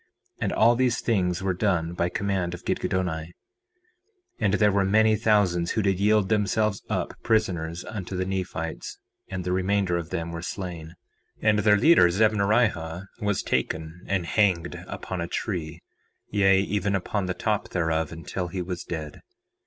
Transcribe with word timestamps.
And 0.39 0.51
all 0.51 0.75
these 0.75 0.99
things 0.99 1.43
were 1.43 1.53
done 1.53 1.93
by 1.93 2.09
command 2.09 2.55
of 2.55 2.65
Gidgiddoni. 2.65 3.25
4:27 3.27 3.31
And 4.39 4.53
there 4.55 4.71
were 4.71 4.83
many 4.83 5.15
thousands 5.15 5.69
who 5.71 5.83
did 5.83 5.99
yield 5.99 6.27
themselves 6.27 6.81
up 6.89 7.13
prisoners 7.21 7.85
unto 7.85 8.17
the 8.17 8.25
Nephites, 8.25 8.97
and 9.29 9.43
the 9.43 9.51
remainder 9.51 9.97
of 9.97 10.09
them 10.09 10.31
were 10.31 10.41
slain. 10.41 10.95
4:28 11.43 11.49
And 11.49 11.59
their 11.59 11.77
leader, 11.77 12.09
Zemnarihah, 12.09 13.05
was 13.21 13.43
taken 13.43 14.01
and 14.07 14.25
hanged 14.25 14.83
upon 14.87 15.21
a 15.21 15.27
tree, 15.27 15.83
yea, 16.31 16.59
even 16.61 16.95
upon 16.95 17.27
the 17.27 17.35
top 17.35 17.69
thereof 17.69 18.11
until 18.11 18.47
he 18.47 18.63
was 18.63 18.83
dead. 18.83 19.21